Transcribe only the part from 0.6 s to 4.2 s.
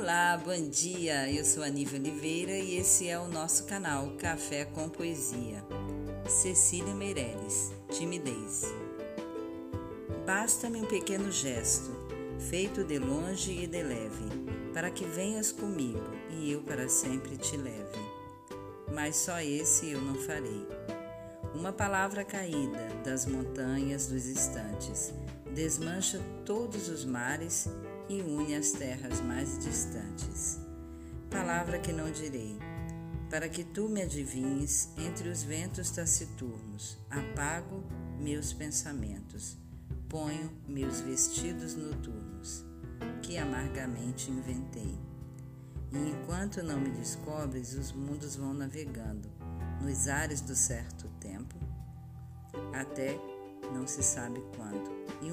dia. Eu sou a Oliveira e esse é o nosso canal